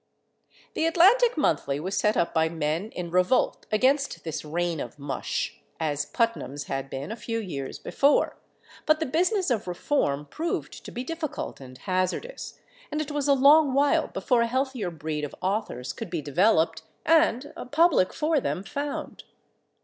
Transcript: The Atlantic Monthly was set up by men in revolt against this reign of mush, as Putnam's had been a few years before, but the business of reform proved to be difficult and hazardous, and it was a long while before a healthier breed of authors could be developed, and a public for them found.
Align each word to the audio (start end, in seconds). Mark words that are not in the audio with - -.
The 0.73 0.87
Atlantic 0.87 1.37
Monthly 1.37 1.79
was 1.79 1.95
set 1.95 2.17
up 2.17 2.33
by 2.33 2.49
men 2.49 2.89
in 2.89 3.11
revolt 3.11 3.67
against 3.71 4.23
this 4.23 4.43
reign 4.43 4.79
of 4.79 4.97
mush, 4.97 5.61
as 5.79 6.07
Putnam's 6.07 6.63
had 6.63 6.89
been 6.89 7.11
a 7.11 7.15
few 7.15 7.37
years 7.37 7.77
before, 7.77 8.35
but 8.87 8.99
the 8.99 9.05
business 9.05 9.51
of 9.51 9.67
reform 9.67 10.25
proved 10.25 10.83
to 10.85 10.89
be 10.91 11.03
difficult 11.03 11.61
and 11.61 11.77
hazardous, 11.77 12.57
and 12.91 12.99
it 12.99 13.11
was 13.11 13.27
a 13.27 13.33
long 13.35 13.75
while 13.75 14.07
before 14.07 14.41
a 14.41 14.47
healthier 14.47 14.89
breed 14.89 15.23
of 15.23 15.35
authors 15.39 15.93
could 15.93 16.09
be 16.09 16.23
developed, 16.23 16.81
and 17.05 17.53
a 17.55 17.67
public 17.67 18.11
for 18.11 18.39
them 18.39 18.63
found. 18.63 19.23